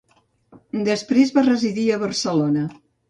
Després 0.87 1.33
va 1.35 1.43
residir 1.49 1.85
a 1.91 2.01
Barcelona. 2.05 2.65